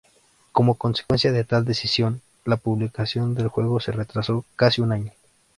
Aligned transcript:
Como 0.51 0.79
consecuencia 0.79 1.31
de 1.31 1.43
tal 1.43 1.63
decisión, 1.63 2.23
la 2.43 2.57
publicación 2.57 3.35
del 3.35 3.49
juego 3.49 3.79
se 3.79 3.91
retrasó 3.91 4.45
casi 4.55 4.81
un 4.81 4.93
año. 4.93 5.11